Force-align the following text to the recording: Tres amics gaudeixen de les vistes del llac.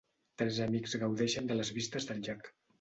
Tres 0.41 0.57
amics 0.67 0.97
gaudeixen 1.05 1.53
de 1.53 1.61
les 1.61 1.73
vistes 1.79 2.11
del 2.11 2.27
llac. 2.29 2.55